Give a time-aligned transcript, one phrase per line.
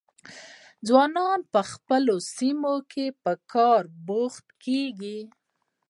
[0.87, 5.19] ځوانان په خپلو سیمو کې په کار بوخت کیږي.